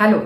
[0.00, 0.22] Hallo,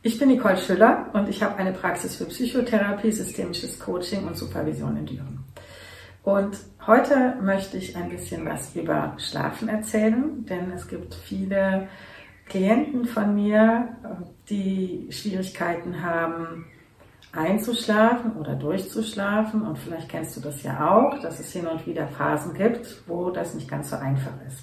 [0.00, 4.96] ich bin Nicole Schüller und ich habe eine Praxis für Psychotherapie, systemisches Coaching und Supervision
[4.96, 5.44] in Düren.
[6.22, 6.56] Und
[6.86, 11.88] heute möchte ich ein bisschen was über Schlafen erzählen, denn es gibt viele
[12.46, 13.88] Klienten von mir,
[14.48, 16.66] die Schwierigkeiten haben,
[17.32, 19.62] einzuschlafen oder durchzuschlafen.
[19.62, 23.30] Und vielleicht kennst du das ja auch, dass es hin und wieder Phasen gibt, wo
[23.30, 24.62] das nicht ganz so einfach ist.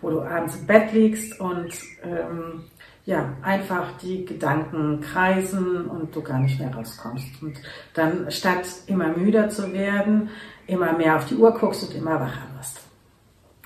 [0.00, 1.72] Wo du abends im Bett liegst und
[2.04, 2.66] ähm,
[3.06, 7.42] ja, einfach die Gedanken kreisen und du gar nicht mehr rauskommst.
[7.42, 7.54] Und
[7.94, 10.30] dann statt immer müder zu werden,
[10.66, 12.80] immer mehr auf die Uhr guckst und immer wacher wirst.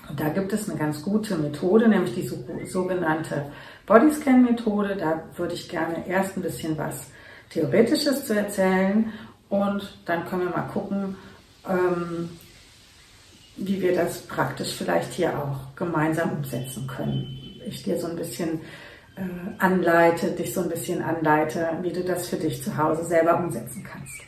[0.09, 3.51] Und da gibt es eine ganz gute Methode, nämlich die sogenannte
[3.87, 4.95] Bodyscan-Methode.
[4.95, 7.07] Da würde ich gerne erst ein bisschen was
[7.49, 9.11] Theoretisches zu erzählen
[9.49, 11.15] und dann können wir mal gucken,
[11.69, 12.29] ähm,
[13.57, 17.61] wie wir das praktisch vielleicht hier auch gemeinsam umsetzen können.
[17.65, 18.61] Ich dir so ein bisschen
[19.59, 23.83] anleite, dich so ein bisschen anleite, wie du das für dich zu Hause selber umsetzen
[23.83, 24.21] kannst.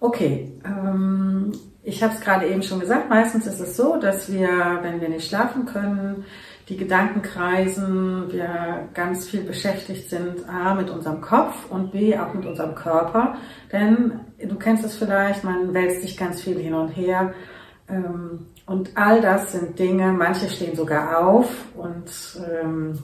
[0.00, 4.78] Okay, ähm, ich habe es gerade eben schon gesagt, meistens ist es so, dass wir,
[4.82, 6.24] wenn wir nicht schlafen können,
[6.68, 12.32] die Gedanken kreisen, wir ganz viel beschäftigt sind, A, mit unserem Kopf und B, auch
[12.32, 13.36] mit unserem Körper.
[13.72, 17.34] Denn du kennst es vielleicht, man wälzt sich ganz viel hin und her.
[17.88, 22.98] Ähm, und all das sind Dinge, manche stehen sogar auf und ähm,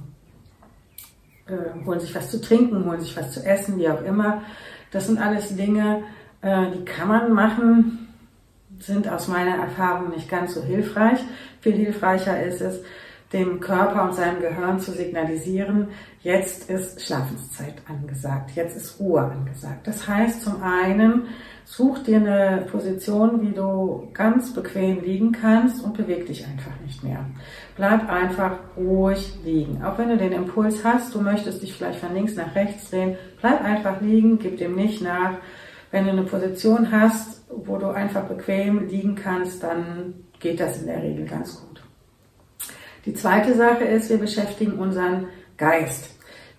[1.47, 4.43] äh, holen sich was zu trinken, holen sich was zu essen, wie auch immer.
[4.91, 6.03] Das sind alles Dinge,
[6.43, 8.09] äh, die kann man machen,
[8.79, 11.21] sind aus meiner Erfahrung nicht ganz so hilfreich.
[11.61, 12.83] Viel hilfreicher ist es,
[13.33, 15.89] dem Körper und seinem Gehirn zu signalisieren,
[16.21, 19.87] jetzt ist Schlafenszeit angesagt, jetzt ist Ruhe angesagt.
[19.87, 21.25] Das heißt zum einen,
[21.65, 27.03] such dir eine Position, wie du ganz bequem liegen kannst und beweg dich einfach nicht
[27.03, 27.25] mehr.
[27.77, 29.83] Bleib einfach ruhig liegen.
[29.83, 33.17] Auch wenn du den Impuls hast, du möchtest dich vielleicht von links nach rechts drehen,
[33.41, 35.35] bleib einfach liegen, gib dem nicht nach.
[35.91, 40.87] Wenn du eine Position hast, wo du einfach bequem liegen kannst, dann geht das in
[40.87, 41.76] der Regel ganz gut.
[43.07, 46.11] Die zweite Sache ist, wir beschäftigen unseren Geist.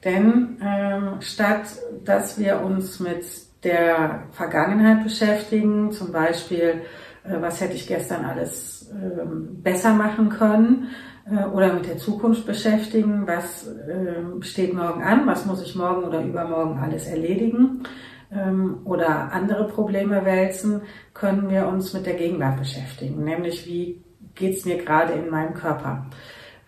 [0.04, 1.68] Denn ähm, statt
[2.06, 3.26] dass wir uns mit
[3.64, 6.82] der Vergangenheit beschäftigen, zum Beispiel,
[7.24, 9.26] äh, was hätte ich gestern alles äh,
[9.62, 10.88] besser machen können,
[11.30, 16.04] äh, oder mit der Zukunft beschäftigen, was ähm, steht morgen an, was muss ich morgen
[16.04, 17.84] oder übermorgen alles erledigen,
[18.32, 20.82] ähm, oder andere Probleme wälzen,
[21.14, 24.04] können wir uns mit der Gegenwart beschäftigen, nämlich wie
[24.38, 26.06] geht's mir gerade in meinem Körper.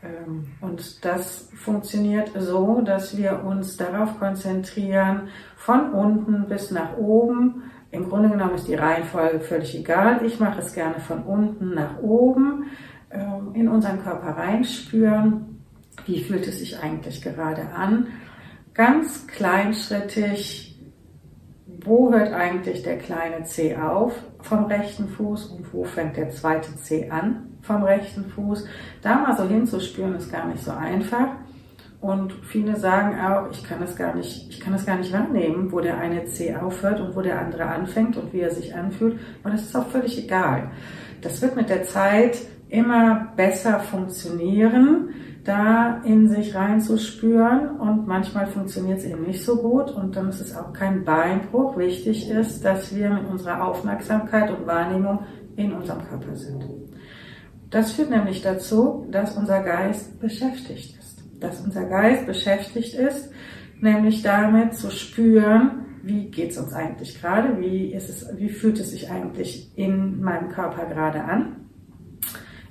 [0.04, 7.64] Ähm, und das funktioniert so, dass wir uns darauf konzentrieren, von unten bis nach oben.
[7.92, 10.24] Im Grunde genommen ist die Reihenfolge völlig egal.
[10.26, 12.66] Ich mache es gerne von unten nach oben,
[13.12, 15.64] ähm, in unseren Körper reinspüren.
[16.06, 18.08] Wie fühlt es sich eigentlich gerade an?
[18.74, 20.70] Ganz kleinschrittig
[21.86, 26.76] wo hört eigentlich der kleine C auf vom rechten Fuß und wo fängt der zweite
[26.78, 28.66] C an vom rechten Fuß.
[29.02, 31.28] Da mal so hinzuspüren ist gar nicht so einfach.
[32.02, 35.70] Und viele sagen auch, ich kann es gar nicht, ich kann es gar nicht wahrnehmen,
[35.72, 39.20] wo der eine C aufhört und wo der andere anfängt und wie er sich anfühlt.
[39.44, 40.72] Und das ist auch völlig egal.
[41.22, 42.38] Das wird mit der Zeit
[42.70, 45.10] immer besser funktionieren
[45.50, 50.42] da in sich reinzuspüren und manchmal funktioniert es eben nicht so gut und dann ist
[50.42, 51.76] es auch kein Beinbruch.
[51.76, 56.64] Wichtig ist, dass wir mit unserer Aufmerksamkeit und Wahrnehmung in unserem Körper sind.
[57.72, 61.24] Das führt nämlich dazu, dass unser Geist beschäftigt ist.
[61.40, 63.32] Dass unser Geist beschäftigt ist,
[63.82, 68.80] nämlich damit zu spüren, wie geht es uns eigentlich gerade, wie, ist es, wie fühlt
[68.80, 71.56] es sich eigentlich in meinem Körper gerade an.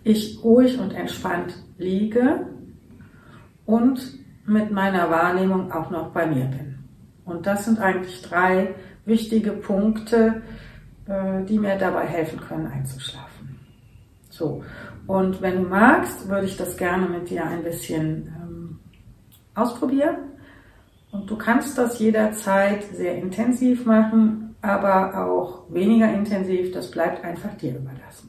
[0.05, 2.47] Ich ruhig und entspannt liege
[3.69, 4.01] und
[4.47, 6.79] mit meiner Wahrnehmung auch noch bei mir bin.
[7.27, 8.75] Und das sind eigentlich drei
[9.05, 10.41] wichtige Punkte,
[11.07, 13.61] äh, die mir dabei helfen können, einzuschlafen.
[14.31, 14.65] So.
[15.07, 18.79] Und wenn du magst, würde ich das gerne mit dir ein bisschen ähm,
[19.55, 20.17] ausprobieren.
[21.13, 26.73] Und du kannst das jederzeit sehr intensiv machen, aber auch weniger intensiv.
[26.73, 28.28] Das bleibt einfach dir überlassen.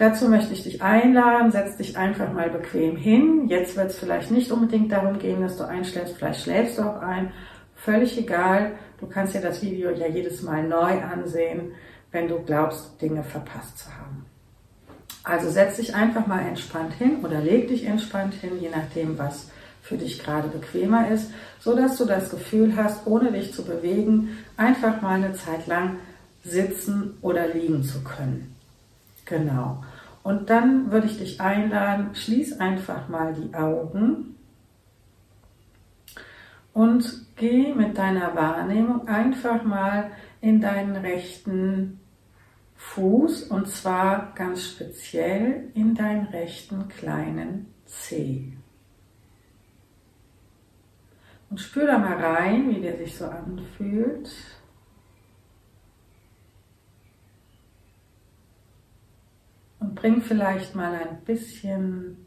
[0.00, 3.48] Dazu möchte ich dich einladen, setz dich einfach mal bequem hin.
[3.48, 7.02] Jetzt wird es vielleicht nicht unbedingt darum gehen, dass du einschläfst, vielleicht schläfst du auch
[7.02, 7.34] ein.
[7.76, 8.72] Völlig egal.
[8.98, 11.72] Du kannst dir das Video ja jedes Mal neu ansehen,
[12.12, 14.24] wenn du glaubst, Dinge verpasst zu haben.
[15.22, 19.50] Also setz dich einfach mal entspannt hin oder leg dich entspannt hin, je nachdem, was
[19.82, 24.38] für dich gerade bequemer ist, so dass du das Gefühl hast, ohne dich zu bewegen,
[24.56, 25.98] einfach mal eine Zeit lang
[26.42, 28.56] sitzen oder liegen zu können.
[29.26, 29.82] Genau.
[30.30, 34.36] Und dann würde ich dich einladen, schließ einfach mal die Augen
[36.72, 41.98] Und geh mit deiner Wahrnehmung einfach mal in deinen rechten
[42.76, 48.52] Fuß und zwar ganz speziell in deinen rechten kleinen Zeh.
[51.50, 54.30] Und spür da mal rein, wie der sich so anfühlt.
[59.80, 62.26] Und bring vielleicht mal ein bisschen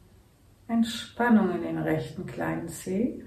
[0.68, 3.24] Entspannung in den rechten kleinen Zeh.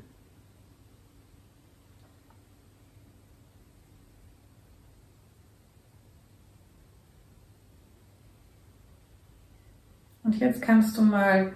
[10.25, 11.53] Und jetzt kannst du mal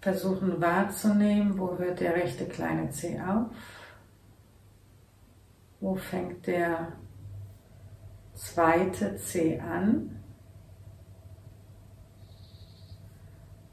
[0.00, 3.48] versuchen wahrzunehmen, wo hört der rechte kleine Zeh auf,
[5.80, 6.92] wo fängt der
[8.34, 10.23] zweite Zeh an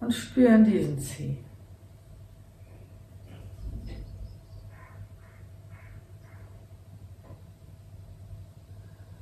[0.02, 1.38] und spüren diesen Zeh.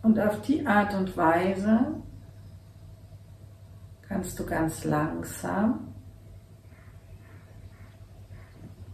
[0.01, 2.01] Und auf die Art und Weise
[4.07, 5.93] kannst du ganz langsam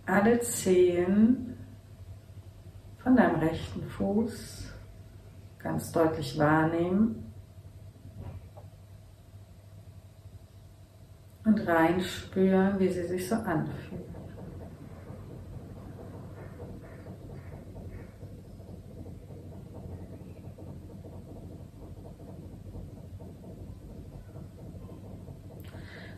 [0.06, 1.56] alle Zehen
[2.98, 4.74] von deinem rechten Fuß
[5.60, 7.25] ganz deutlich wahrnehmen
[11.46, 14.16] und reinspüren, wie sie sich so anfühlen.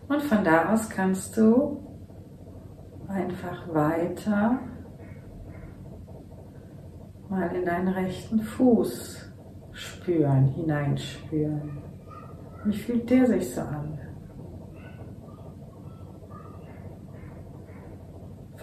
[0.08, 1.84] Und von da aus kannst du
[3.10, 4.60] einfach weiter
[7.30, 9.34] mal in deinen rechten Fuß
[9.74, 11.84] spüren, hineinspüren.
[12.64, 14.07] Wie fühlt der sich so an?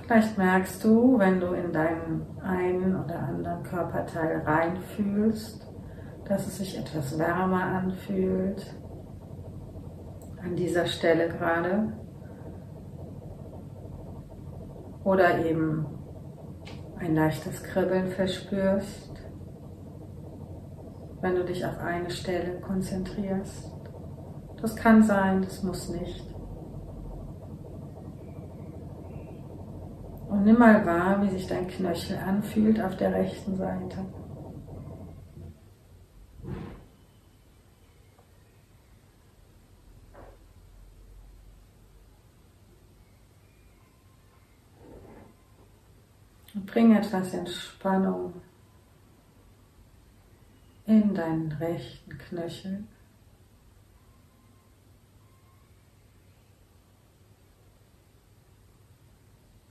[0.07, 5.67] Vielleicht merkst du, wenn du in deinen einen oder anderen Körperteil reinfühlst,
[6.27, 8.77] dass es sich etwas wärmer anfühlt,
[10.43, 11.95] an dieser Stelle gerade.
[15.05, 15.87] Oder eben
[16.99, 19.11] ein leichtes Kribbeln verspürst,
[21.23, 23.73] wenn du dich auf eine Stelle konzentrierst.
[24.61, 26.34] Das kann sein, das muss nicht.
[30.45, 34.05] Nimm mal wahr, wie sich dein Knöchel anfühlt auf der rechten Seite.
[46.53, 48.35] Und bring etwas Entspannung
[50.85, 52.85] in deinen rechten Knöchel.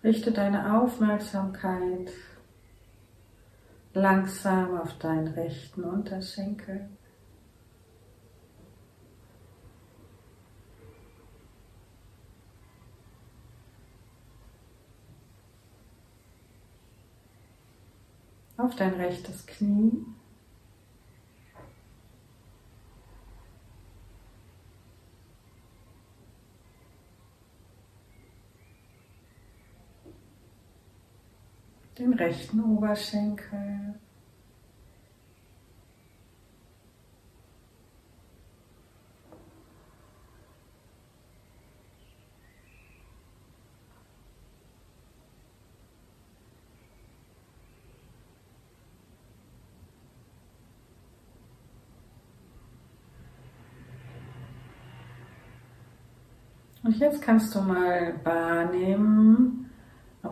[0.03, 2.11] Richte deine Aufmerksamkeit
[3.93, 6.89] langsam auf deinen rechten Unterschenkel.
[18.63, 20.05] auf dein rechtes Knie.
[31.97, 33.95] Den rechten Oberschenkel.
[56.83, 59.62] Und jetzt kannst du mal wahrnehmen,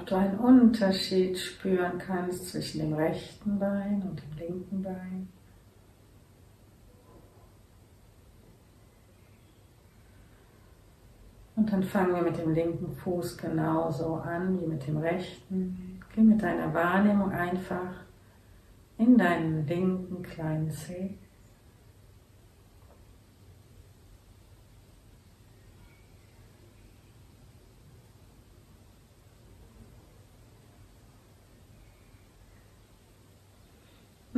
[0.02, 5.28] ob du einen Unterschied spüren kannst zwischen dem rechten Bein und dem linken Bein.
[11.56, 16.00] Und dann fangen wir mit dem linken Fuß genauso an wie mit dem rechten.
[16.16, 17.94] Geh mit deiner Wahrnehmung einfach
[18.98, 21.16] in deinen linken kleinen Zeh.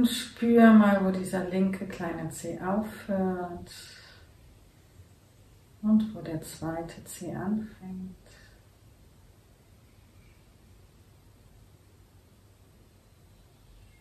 [0.04, 3.72] Und spür mal, wo dieser linke kleine Zeh aufhört
[5.82, 8.14] und wo der zweite Zeh anfängt.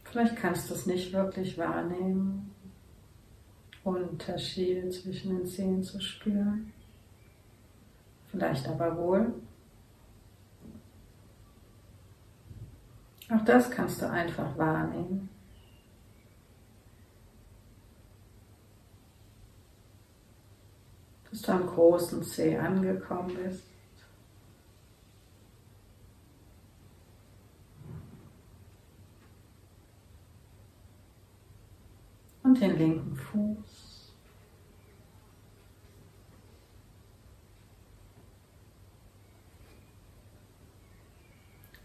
[0.02, 2.52] Vielleicht kannst du es nicht wirklich wahrnehmen,
[3.84, 6.72] Unterschiede zwischen den Zehen zu spüren.
[8.26, 9.34] Vielleicht aber wohl.
[13.30, 15.31] Auch das kannst du einfach wahrnehmen.
[21.32, 23.64] Bis du am großen See angekommen bist.
[32.42, 34.12] Und den linken Fuß.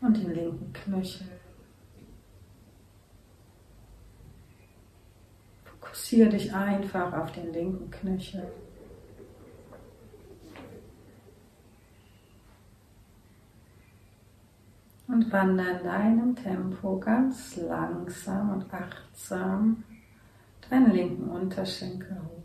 [0.02, 1.28] Und den linken Knöchel.
[5.64, 8.52] Fokussiere dich einfach auf den linken Knöchel.
[15.18, 19.84] Und wandere in deinem Tempo ganz langsam und achtsam
[20.70, 22.44] deinen linken Unterschenkel hoch.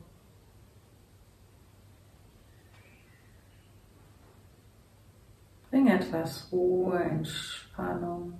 [5.71, 8.39] Bring etwas Ruhe, Entspannung.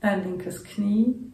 [0.00, 1.28] Dein linkes Knie.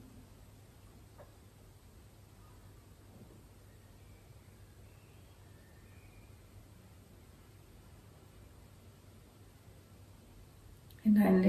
[11.04, 11.42] In deinen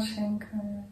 [0.00, 0.84] Oberschenkel.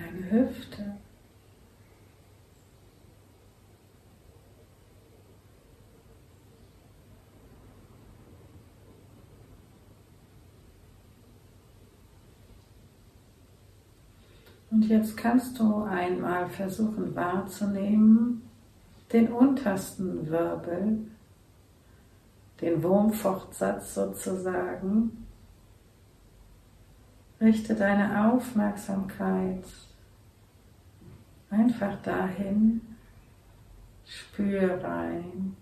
[0.00, 0.96] deine Hüfte.
[14.70, 18.42] Und jetzt kannst du einmal versuchen wahrzunehmen,
[19.12, 20.98] den untersten Wirbel,
[22.60, 25.26] den Wurmfortsatz sozusagen.
[27.40, 29.64] Richte deine Aufmerksamkeit
[31.50, 32.80] Einfach dahin,
[34.06, 35.56] spür rein.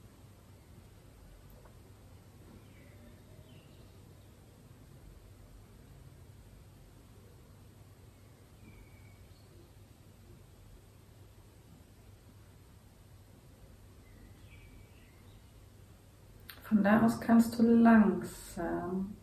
[16.69, 19.17] Von da aus kannst du langsam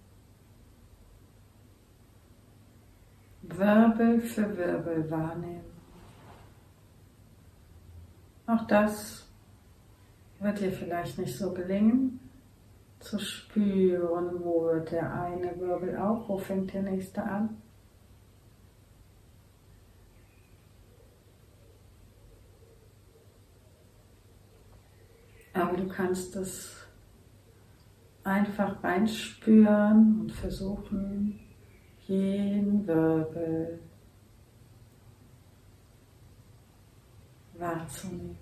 [3.44, 5.64] Wirbel für Wirbel wahrnehmen.
[8.48, 9.28] Auch das
[10.40, 12.20] wird dir vielleicht nicht so gelingen,
[13.00, 17.62] zu spüren, wo wird der eine Wirbel auf, wo fängt der nächste an.
[25.54, 26.85] Aber du kannst es
[28.26, 31.40] einfach reinspüren und versuchen,
[32.08, 33.80] jeden Wirbel
[37.54, 38.38] wahrzunehmen.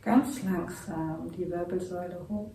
[0.00, 2.50] Ganz langsam die Wirbelsäule hoch.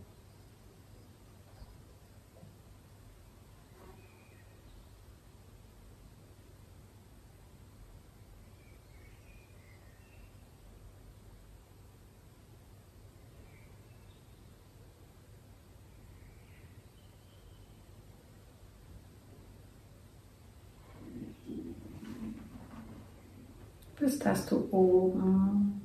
[24.03, 25.81] Bis dass du oben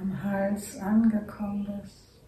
[0.00, 2.22] am Hals angekommen bist.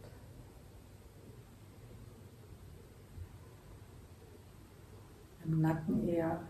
[5.46, 6.42] Im Nacken eher.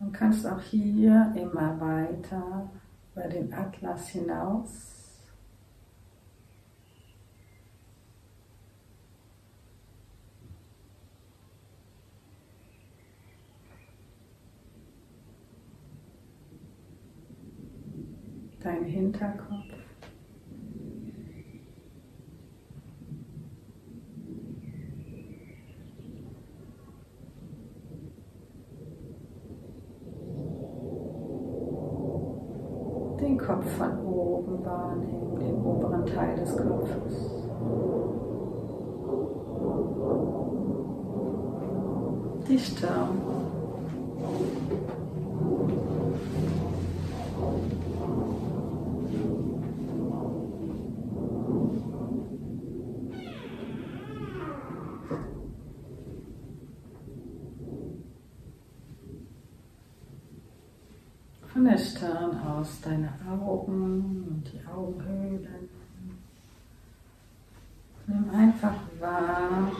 [0.00, 2.70] Und kannst auch hier immer weiter
[3.12, 4.98] über den Atlas hinaus
[18.68, 19.74] dein Hinterkopf.
[33.20, 37.44] Den Kopf von oben wahrnehmen, den oberen Teil des Kopfes.
[42.48, 43.38] Die Stirn.
[61.57, 61.78] von der
[62.46, 65.68] aus deine Augen und die Augenhöhlen.
[68.06, 69.70] Nimm einfach wahr,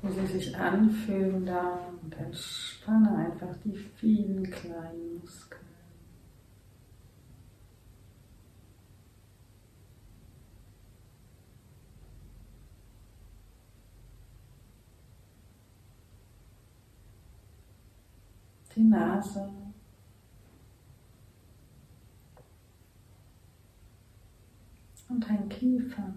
[0.00, 5.60] wie sie sich anfühlen da und entspanne einfach die vielen kleinen Muskeln.
[18.74, 19.63] Die Nase.
[25.14, 26.12] Und dein Kiefer.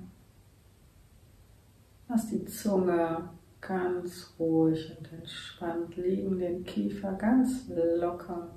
[2.10, 3.30] Lass die Zunge
[3.62, 8.56] ganz ruhig und entspannt liegen, den Kiefer ganz locker.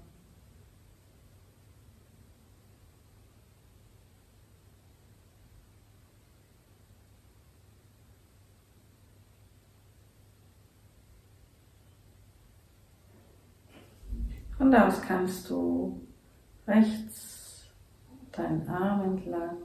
[14.56, 16.00] Von da aus kannst du
[16.66, 17.68] rechts
[18.32, 19.58] deinen Arm entlang,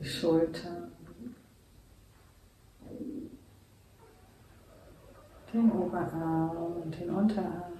[0.00, 0.92] die Schultern,
[5.52, 7.72] den Oberarm und den Unterarm.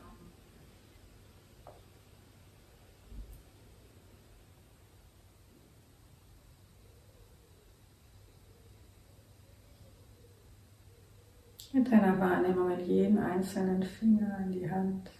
[11.72, 15.10] Mit deiner Wahrnehmung in jeden einzelnen Finger in die Hand.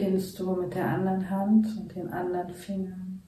[0.00, 3.22] Beginnst du mit der anderen Hand und den anderen Fingern.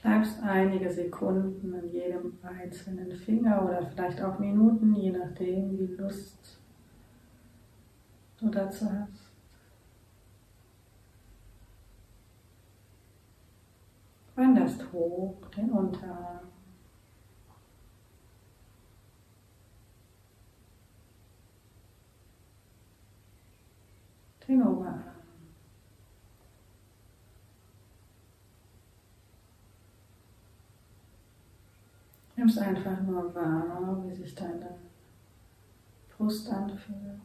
[0.00, 6.60] Bleibst einige Sekunden an jedem einzelnen Finger oder vielleicht auch Minuten, je nachdem, wie Lust
[8.38, 9.31] du dazu hast.
[14.42, 16.40] Wanderst hoch den Unterarm.
[24.48, 25.04] Den Oberarm.
[32.34, 34.76] Nimmst einfach nur wahr, wie sich deine
[36.08, 37.20] Brust anfühlt.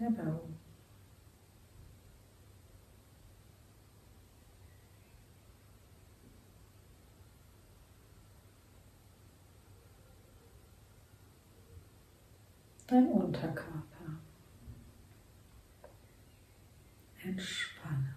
[0.00, 0.61] Der Bauch.
[12.92, 13.82] Dein Unterkörper.
[17.24, 18.14] Entspanne.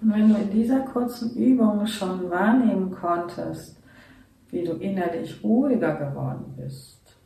[0.00, 3.82] Und wenn du in dieser kurzen Übung schon wahrnehmen konntest,
[4.50, 7.16] wie du innerlich ruhiger geworden bist,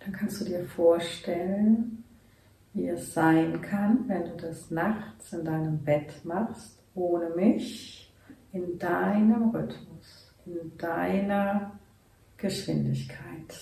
[0.00, 1.97] dann kannst du dir vorstellen,
[2.78, 8.14] wie es sein kann, wenn du das nachts in deinem Bett machst, ohne mich,
[8.52, 11.72] in deinem Rhythmus, in deiner
[12.36, 13.54] Geschwindigkeit.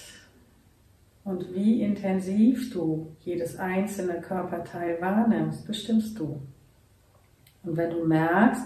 [1.25, 6.43] Und wie intensiv du jedes einzelne Körperteil wahrnimmst, bestimmst du.
[7.65, 8.65] Und wenn du merkst,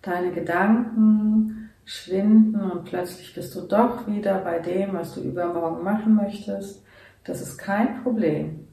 [0.00, 6.14] deine Gedanken schwinden und plötzlich bist du doch wieder bei dem, was du übermorgen machen
[6.14, 6.82] möchtest,
[7.24, 8.66] das ist kein Problem.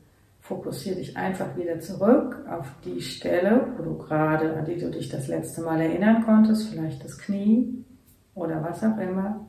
[0.50, 5.08] Fokussiere dich einfach wieder zurück auf die Stelle, wo du gerade, an die du dich
[5.08, 7.86] das letzte Mal erinnern konntest, vielleicht das Knie
[8.34, 9.46] oder was auch immer.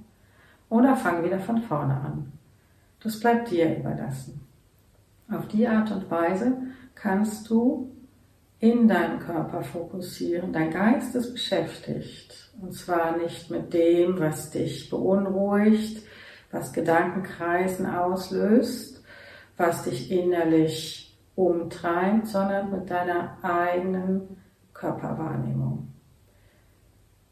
[0.69, 2.33] Oder fang wieder von vorne an.
[3.03, 4.43] Das bleibt dir überlassen.
[5.33, 6.53] Auf die Art und Weise
[6.95, 7.91] kannst du
[8.59, 10.53] in deinen Körper fokussieren.
[10.53, 12.53] Dein Geist ist beschäftigt.
[12.61, 16.03] Und zwar nicht mit dem, was dich beunruhigt,
[16.51, 19.00] was Gedankenkreisen auslöst,
[19.61, 24.39] was dich innerlich umtreibt, sondern mit deiner eigenen
[24.73, 25.89] Körperwahrnehmung.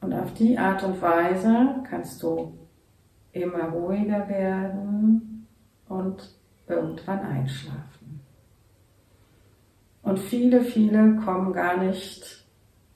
[0.03, 2.53] Und auf die Art und Weise kannst du
[3.33, 5.47] immer ruhiger werden
[5.89, 8.21] und irgendwann einschlafen.
[10.03, 12.45] Und viele, viele kommen gar nicht,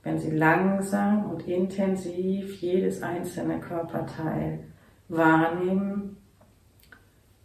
[0.03, 4.64] wenn sie langsam und intensiv jedes einzelne Körperteil
[5.09, 6.18] wahrnehmen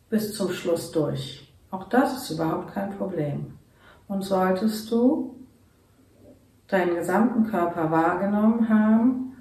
[0.10, 1.47] bis zum Schluss durch.
[1.72, 3.58] Auch das ist überhaupt kein Problem.
[4.08, 5.36] Und solltest du
[6.68, 9.36] deinen gesamten Körper wahrgenommen haben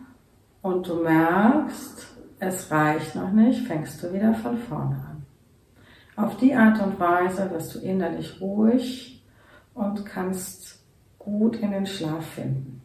[0.63, 2.07] und du merkst,
[2.39, 5.27] es reicht noch nicht, fängst du wieder von vorne an.
[6.17, 9.25] Auf die Art und Weise wirst du innerlich ruhig
[9.75, 10.81] und kannst
[11.19, 12.83] gut in den Schlaf finden.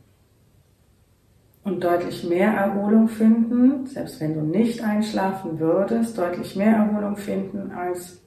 [1.64, 7.72] Und deutlich mehr Erholung finden, selbst wenn du nicht einschlafen würdest, deutlich mehr Erholung finden,
[7.72, 8.21] als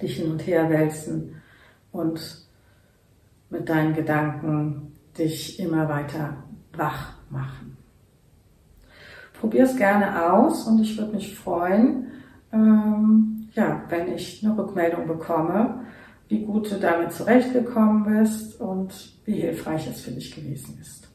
[0.00, 1.42] dich hin und her wälzen
[1.92, 2.46] und
[3.50, 7.76] mit deinen Gedanken dich immer weiter wach machen.
[9.40, 12.06] Probier es gerne aus und ich würde mich freuen,
[12.52, 15.84] ähm, ja, wenn ich eine Rückmeldung bekomme,
[16.28, 18.92] wie gut du damit zurechtgekommen bist und
[19.24, 21.08] wie hilfreich es für dich gewesen ist.